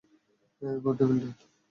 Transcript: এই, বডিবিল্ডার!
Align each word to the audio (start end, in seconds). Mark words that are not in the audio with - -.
এই, 0.61 0.75
বডিবিল্ডার! 0.83 1.31